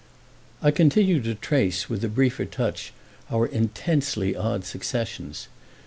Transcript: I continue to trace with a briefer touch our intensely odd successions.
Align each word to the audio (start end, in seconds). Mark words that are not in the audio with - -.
I 0.63 0.71
continue 0.71 1.21
to 1.21 1.35
trace 1.35 1.87
with 1.87 2.03
a 2.03 2.07
briefer 2.07 2.45
touch 2.45 2.91
our 3.29 3.45
intensely 3.45 4.35
odd 4.35 4.65
successions. 4.65 5.47